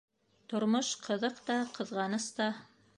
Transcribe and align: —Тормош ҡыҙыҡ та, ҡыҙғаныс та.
—Тормош 0.53 0.89
ҡыҙыҡ 1.09 1.39
та, 1.51 1.59
ҡыҙғаныс 1.79 2.31
та. 2.41 2.51